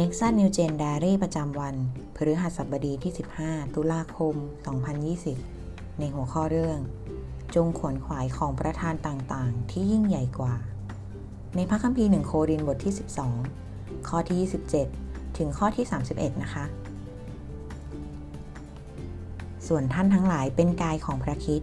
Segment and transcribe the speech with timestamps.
[0.00, 1.74] Nexa New Gen Diary ประจำวัน
[2.16, 4.34] พฤหัสบดีที่ 15 ตุลาคม
[5.16, 6.78] 2020 ในหัวข้อเรื่อง
[7.54, 10.54] จงขวนขวายของประธานต่างๆ ที่ยิ่งใหญ่กว่า
[11.56, 12.94] ในพระคัมภีร์หนึ่งโครินบทที่
[13.50, 14.38] 12 ข้อที่
[14.92, 16.64] 27 ถึงข้อที่ 31 นะคะ
[19.66, 21.62] ส่วนท่านทั้งหลายเป็นกายของพระคิด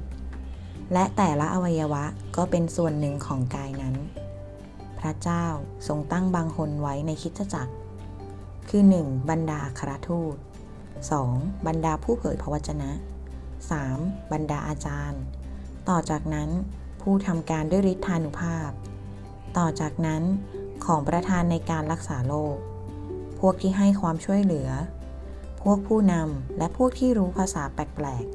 [0.93, 2.03] และแต่ละอวัยวะ
[2.35, 3.95] ก็เป็นส่วนหนึ่งของกายนั้น
[4.99, 5.45] พระเจ้า
[5.87, 7.73] ทรงตั้งบางคนไว้ในคิดจักร
[8.69, 9.29] คือ 1.
[9.29, 10.35] บรรดาอัครทูต
[11.01, 11.67] 2.
[11.67, 12.91] บรรดาผู้เผยพระวจนะ
[13.61, 14.31] 3.
[14.31, 15.21] บรรดาอาจารย์
[15.89, 16.49] ต่อจากนั้น
[17.01, 18.69] ผู้ทำการด้วยฤทธานุภาพ
[19.57, 20.23] ต่อจากนั้น
[20.85, 22.57] ของประธานในการรักษาโรค
[23.39, 24.69] พวกที่ให้ความช่วยเหลือ
[25.61, 28.25] พวกผู้นำและพวกที่รู้ภาษาแปลก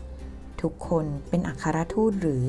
[0.00, 2.44] ๆ ทุกคนเป็นอัครทูตหรือ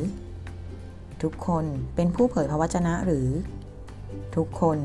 [1.24, 1.66] ทุกคน
[1.96, 3.28] เป็นผู้เผยพระวจนะหรือ
[4.36, 4.78] ทุกคน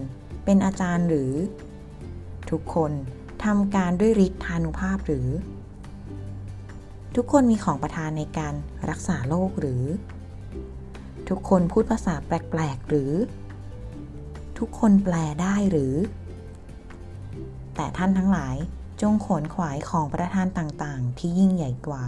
[0.45, 1.33] เป็นอาจารย์หรือ
[2.51, 2.93] ทุกคน
[3.45, 5.29] ทำการด้วยฤทธานุภาพหรือ
[7.17, 8.55] ทุกคนมีของประทานในการ
[8.91, 9.85] รักษาโรคหรือ
[11.29, 13.13] ทุกคนพูดภาษาแปลกๆหรือ
[14.59, 15.95] ทุกคนแปลได้หรือ
[17.77, 18.57] แต่ท่านทั้งหลาย
[19.03, 22.05] จงขนขวายของประธานต่างๆ ที่ยิ่งใหญ่กว่า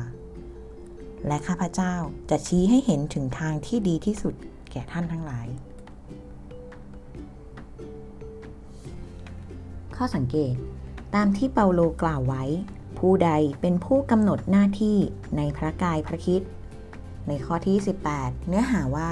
[1.27, 1.95] และข้าพเจ้า
[2.31, 4.35] จะชี้ให้เห็นถึงทางที่ดีที่สุด
[4.71, 5.47] แก่ท่านทั้งหลาย
[9.97, 10.55] ข้อสังเกต
[11.15, 12.45] ตามที่เปาโลกล่าวไว้
[12.99, 13.31] ผู้ใด
[13.61, 14.99] เป็นผู้กำหนดหน้าที่
[15.37, 16.43] ในพระกายพระคิด
[17.29, 17.77] ในข้อที่
[18.13, 19.11] 18 เนื้อหาว่า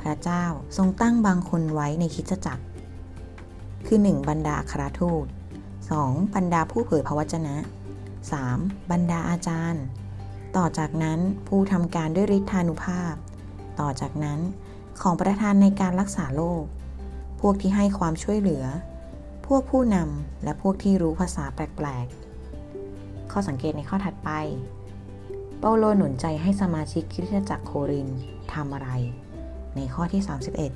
[0.00, 0.44] พระเจ้า
[0.76, 2.64] ทรงตั้งบางคนไว้ในคิดจักร
[3.86, 4.28] คือ 1.
[4.28, 5.26] บรรดาคราทูต
[5.80, 6.34] 2.
[6.34, 7.56] บรรดาผู้เผยพระวจนะ
[8.24, 8.90] 3.
[8.90, 9.84] บรรดาอาจารย์
[10.56, 13.14] ต่อจากนั้นผู้ทำการด้วยฤทธานุภาพ
[13.80, 14.40] ต่อจากนั้น
[15.02, 16.64] ของประธานในการรักษาโรค
[17.40, 18.64] พวกที่ให้ความช่วยเหลือ
[19.54, 24.30] วกผู้นำและพวกที่รู้ภาษาแปลกๆ ข้อสังเกตในข้อถัดไป
[25.58, 28.08] เปาโลหนุนใจให้สมาชิกคริสตจักรโคริน
[28.52, 28.90] ทำอะไร
[29.76, 30.22] ในข้อที่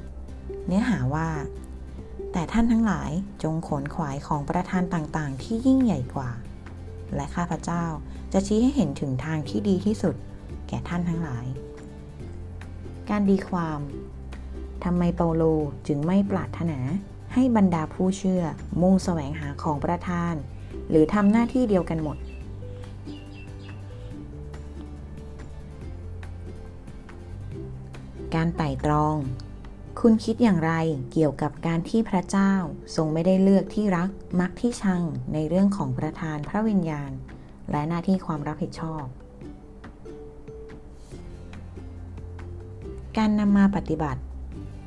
[0.05, 1.29] 31 เนื้อหาว่า
[2.33, 3.11] แต่ท่านทั้งหลาย
[3.43, 6.31] จงขนขวายของประธานต่างๆ ที่ยิ่งใหญ่กว่า
[7.15, 7.85] และข้าพเจ้า
[8.33, 10.15] จะชี้ให้เห็นถึงทางที่ดีที่สุด
[10.69, 11.47] แก่ท่านทั้งหลาย
[13.11, 13.81] การดีความ
[14.85, 15.43] ทำไมเปาโล
[15.87, 16.79] จึงไม่ปรารถนา
[17.35, 18.43] ให้บรรดาผู้เชื่อ
[18.83, 20.35] มุ่งแสวงหาของประธาน
[20.89, 22.17] หรือทำหน้าที่เดียวกันหมด
[28.35, 29.17] การไต่ตรอง
[30.01, 30.73] คุณคิดอย่างไร
[31.13, 32.53] เกี่ยวกับการที่พระเจ้า
[32.97, 35.03] ทรงไม่ได้เลือกที่รักมักที่ชัง
[35.33, 37.11] ในเรื่องของประธานพระวิญญาณ
[37.71, 39.05] และหน้าที่ความรับผิดชอบ
[43.17, 44.21] การนำมาปฏิบัติ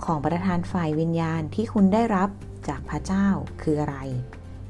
[0.03, 2.29] ของประธานฝ่ายวิญญาณที่คุณได้รับ
[2.67, 3.27] จากพระเจ้า
[3.61, 3.97] คืออะไร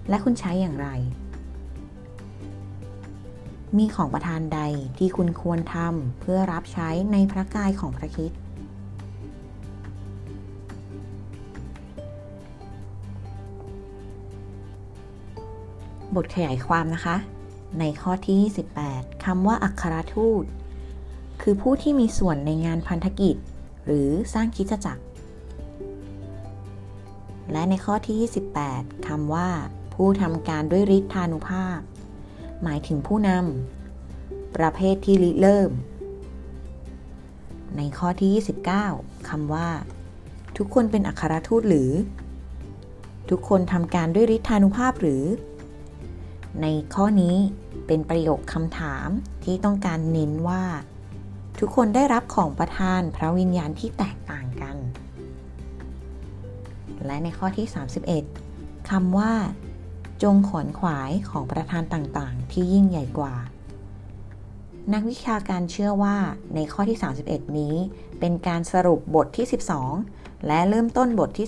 [0.09, 0.89] และคุณใช้อย่างไร
[3.77, 4.61] มีของประธานใด
[4.97, 8.31] ที่คุณควรทำเพื่อรับใช้ในพระกายของพระคิด
[16.15, 17.15] บทขยายความนะคะ
[17.79, 18.51] ในข้อที่
[18.81, 20.44] 28คำว่าอัครทูต
[21.41, 23.35] คือผู้ที่มีส่วนในงานพันธกิจ
[23.85, 25.03] หรือสร้างคิดจักร
[27.52, 28.18] และในข้อที่
[28.63, 29.50] 28คำว่า
[29.94, 31.80] ผู้ทำการด้วยฤทธานุภาพ
[32.63, 35.72] หมายถึงผู้นำประเภทที่ริเริ่ม
[37.78, 38.31] ในข้อที่
[38.84, 39.69] 29คำว่า
[40.57, 41.91] ทุกคนเป็นอัครทูตหรือ
[43.30, 45.24] ทุกคนทำการด้วยฤทธานุภาพหรือ
[46.62, 47.36] ในข้อนี้
[47.88, 49.07] เป็นประโยคคำถาม
[49.44, 50.63] ที่ต้องการเน้นว่า
[51.59, 54.16] ทุกคนได้รับของประทานพระวิญญาณที่แตก
[57.07, 57.68] และในข้อที่
[58.28, 59.34] 31คำว่า
[60.23, 63.35] จงขนขวายของประธานต่างๆ ที่ยิ่งใหญ่กว่า
[64.94, 66.18] นักวิชาการเชื่อว่า
[66.56, 66.97] ในข้อที่
[67.28, 67.75] 31 นี้
[68.19, 69.45] เป็นการสรุปบทที่
[69.95, 71.48] 12 และเริ่มต้นบทที่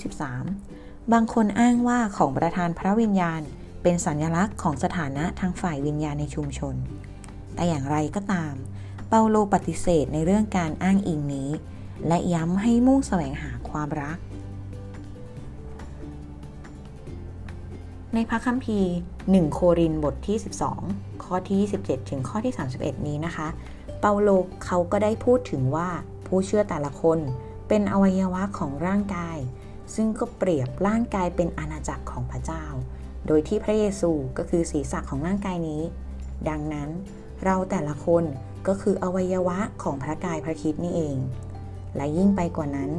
[0.56, 3.42] 13 บางคนอ้างว่าของประธานพระวิญญาณ
[3.84, 6.76] เป็นสัญลักษณ์ของสถานะทางฝ่ายวิญญาณในชุมชน
[7.56, 8.54] แต่อย่างไรก็ตาม
[9.10, 11.50] เปาโลปฏิเสธในเรื่องการอ้างอิงนี้
[12.08, 14.18] และย้ำให้มุ่งแสวงหาความรัก
[18.16, 20.38] ในพระคัมภีร์ 1 โครินบทที่
[20.80, 21.58] 12 ข้อที่
[21.90, 23.48] 27 ถึงข้อที่ 31 นี้นะคะ
[24.00, 24.30] เปาโล
[24.66, 25.90] เขาก็ได้พูดถึงว่า
[26.28, 27.20] ผู้เชื่อแต่ละคน
[27.68, 29.38] เป็นอวัยวะของร่างกาย
[29.96, 32.66] ซึ่งก็เปรียบร่างกายเป็นอาณาจักรของพระเจ้า
[33.28, 35.82] โดยที่พระเยซูก็คือศีรษะของร่างกายนี้
[36.50, 36.90] ดังนั้น
[37.44, 38.24] เราแต่ละคน
[38.68, 41.18] ก็คืออวัยวะของพระกายพระคิดนี่เอง
[41.96, 42.92] และยิ่งไปกว่านั้น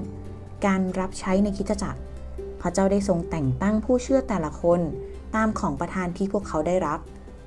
[0.67, 2.01] การรับใช้ในคิดจักร
[2.61, 4.81] พระเจ้าได้ทรงแต่งตั้งผู้เชื่อแต่ละคน
[5.35, 7.01] ตามของประทานที่พวกเขาได้รับ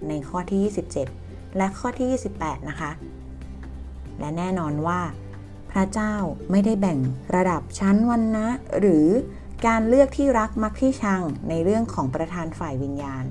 [0.08, 0.60] ในข้อที่
[1.14, 2.08] 27 และข้อที่
[2.40, 2.92] 28 นะคะ
[4.20, 5.02] และแน่นอนว่า
[5.72, 6.14] พระเจ้า
[6.52, 7.00] ไม่ได้แบ่ง
[7.36, 8.48] ระดับชั้นวันนะ
[8.80, 9.08] หรือ
[9.68, 13.26] การเลือกที่รักมักที่ชังในเรื่องของประธานฝ่ายวิญญาณ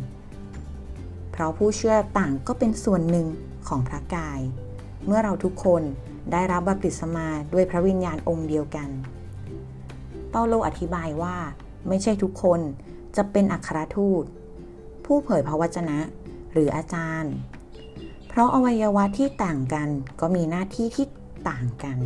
[1.32, 3.26] เพราะผู้เชื่อต่างก็เป็นส่วนหนึ่ง
[3.69, 4.40] ของพระกาย
[5.06, 5.82] เมื่อเราทุกคน
[6.32, 8.88] ได้รับบัพติศมาด้วยพระวิญญาณองค์เดียวกัน
[10.31, 11.37] เปาโลอธิบายว่า
[11.88, 12.61] ไม่ใช่ทุกคน
[13.17, 14.25] จะเป็นอัครทูต
[15.05, 15.99] ผู้เผยพระวจนะ
[16.52, 17.34] หรืออาจารย์
[18.29, 19.88] เพราะอวัยวะที่ต่างกัน
[20.20, 21.06] ก็มีหน้าที่ที่
[21.49, 21.99] ต่างกัน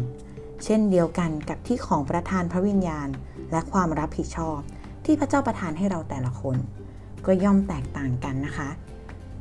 [0.65, 3.09] เช่นเดียวกันกับที่ของประธานพระวิญญาณ
[3.53, 4.59] และความรับผิดชอบ
[5.05, 6.57] ที่พระเจ้าประทานให้เราแต่ละคน
[7.27, 8.69] ก็ย่อมแตกต่างกันนะคะ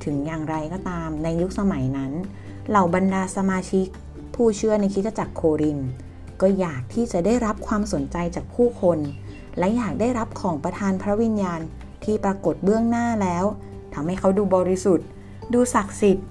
[0.03, 2.11] ถึงอย่างไรก็ตามในยุคสมัยนั้น
[2.69, 3.85] เหล่าบรรดาสมาชิก
[4.35, 5.79] ผู้เชื่อในคิดจักรโคริน
[6.41, 8.99] ก็อยากที่จะได้รับความสนใจจากผู้คน
[9.57, 11.61] และอยากได้รับของประทานพระวิญญาณ
[12.03, 13.45] ที่ปรากฏเบื้องหน้าแล้ว
[13.93, 15.07] ทำให้เขาดูบริสุทธิ์
[15.53, 16.27] ดูศักดิ์สิทธิ์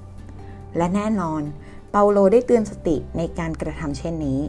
[0.76, 1.42] และแน่นอน
[1.90, 4.40] เปาโลได้เตือนสติในการกระทำเช่นนี้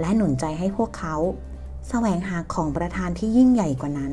[0.00, 1.16] และหนุนใจให้พวกเขา
[1.88, 4.12] แสวงหาของประทานที่ยิ่งใหญ่กว่านั้น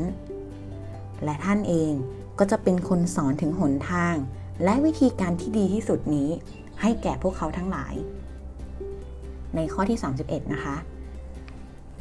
[1.24, 1.92] และท่านเอง
[2.40, 4.16] ก็จะเป็นคนสอนถึงหนทาง
[4.64, 6.30] และวิธีการที่ดีที่สุดนี้
[6.82, 7.94] ให้แก่พวกเขาทั้งหลาย
[9.56, 10.76] ในข้อที่ 31 นะคะ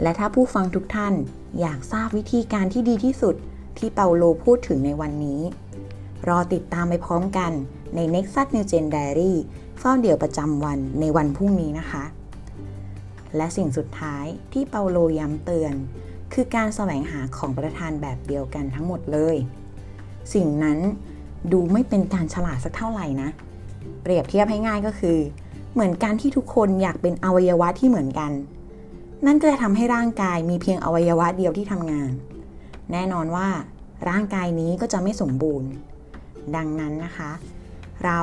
[0.03, 1.15] และถ้าผู้ฟังทุกท่าน
[1.61, 3.35] อยากทราบวิธีการที่ดีที่สุด
[3.79, 5.41] ที่เปาโลพูดถึงในวันนี้
[6.29, 7.53] รอติดตามไปพร้อมกัน
[7.95, 9.33] ใน Nexus New Gen Diary
[9.79, 12.05] เฝ้าเดี่ยวประจำวันในวันพรุ่งนี้นะคะ
[13.37, 15.75] และสิ่งสุดท้ายที่เปาโลย้ำเตือน
[16.33, 19.37] คือการแสวงหาของประทานแบบเดียวกันทั้งหมดเลย
[20.35, 20.79] สิ่งนั้น
[21.53, 23.29] ดูไม่เป็นการฉลาดสักเท่าไหร่นะ
[24.03, 25.19] เปรียบเทียบให้ง่ายก็คือ
[25.73, 28.33] เหมือนการที่ทุกคนอยากเป็นอวัยวะที่เหมือนกัน
[29.27, 32.13] นั่นก็จะทำให้ร่างกายมีเพียงอวัยวะเดียวที่ทำงาน
[32.93, 33.49] แน่นอนว่า
[34.09, 35.69] ร่างกายนี้ก็จะไม่สมบูรณ์
[36.57, 37.31] ดังนั้นนะคะ
[38.05, 38.21] เรา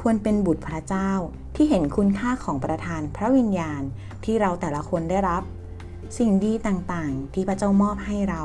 [0.00, 1.10] ควรเป็นบุตรพระเจ้า
[1.54, 3.82] ที่เห็นคุณค่าของประทานพระวิญญาณ
[4.24, 5.42] ที่เราแต่ละคนได้รับ
[6.18, 8.44] สิ่งดีต่างๆ ที่พระเจ้ามอบให้เรา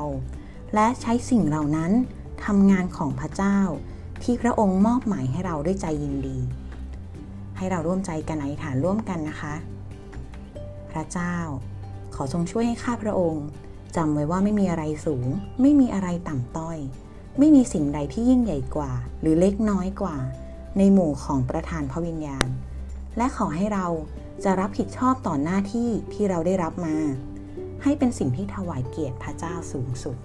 [0.75, 1.91] และใช้สิ่งเหล่านั้น
[2.45, 3.59] ทำงานของพระเจ้า
[4.24, 6.38] ที่พระองค์มอบหมายให้เราด้วยใจยินดี
[7.57, 9.56] ให้เราร่วมใจกันอธิษฐานร่วมกันนะคะ
[10.91, 11.36] พระเจ้า
[12.21, 13.48] อทรงช่วยให้ข้าพระองค์
[13.95, 15.25] จำไว้ว่าไม่มีอะไรสูง
[15.62, 16.77] ไม่มีอะไรต่ำต้อย
[17.39, 20.18] ไม่มีสิ่งใดที่ยิ่งใหญ่กว่า หรือเล็กน้อยกว่า
[20.77, 22.48] ในหมู่ของประธานพระวิญญาณ
[23.18, 23.88] และขอให้เรา
[24.44, 26.95] จะรับผิดชอบต่อหน้าที่ที่เราได้รับมา
[27.83, 30.18] ให้เป็นสิ่งที่ถวายเกียรติพระเจ้าสูงสุด